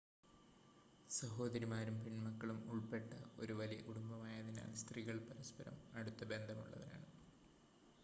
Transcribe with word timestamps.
സഹോദരിമാരും 1.09 1.97
പെൺമക്കളും 1.99 2.59
ഉൾപ്പെട്ട 2.71 3.11
ഒരു 3.39 3.53
വലിയ 3.53 3.79
കുടുംബം 3.83 4.23
ആയതിനാൽ 4.27 4.71
സ്ത്രീകൾ 4.81 5.19
പരസ്‌പരം 5.29 5.77
അടുത്ത 5.95 6.31
ബന്ധമുള്ളവരാണ് 6.33 7.07